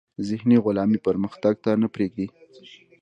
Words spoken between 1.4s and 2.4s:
ته نه پریږدي.